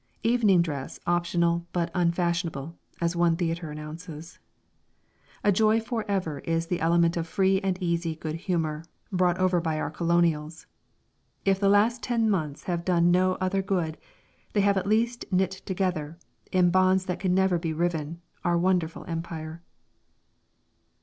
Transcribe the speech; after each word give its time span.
"Evening 0.23 0.63
dress 0.63 0.99
optional 1.05 1.67
but 1.73 1.91
unfashionable," 1.93 2.75
as 2.99 3.15
one 3.15 3.35
theatre 3.35 3.69
announces. 3.69 4.39
A 5.43 5.51
joy 5.51 5.79
for 5.79 6.05
ever 6.09 6.39
is 6.39 6.65
the 6.65 6.79
element 6.79 7.15
of 7.17 7.27
free 7.27 7.61
and 7.61 7.77
easy 7.79 8.15
good 8.15 8.33
humour 8.33 8.83
brought 9.11 9.37
over 9.37 9.61
by 9.61 9.79
our 9.79 9.91
Colonials. 9.91 10.65
If 11.45 11.59
the 11.59 11.69
last 11.69 12.01
ten 12.01 12.31
months 12.31 12.63
have 12.63 12.83
done 12.83 13.11
no 13.11 13.35
other 13.35 13.61
good, 13.61 13.95
they 14.53 14.61
have 14.61 14.75
at 14.75 14.87
least 14.87 15.25
knit 15.31 15.51
together, 15.51 16.17
in 16.51 16.71
bonds 16.71 17.05
that 17.05 17.19
can 17.19 17.35
never 17.35 17.59
be 17.59 17.71
riven, 17.71 18.21
our 18.43 18.57
wonderful 18.57 19.05
Empire. 19.05 19.61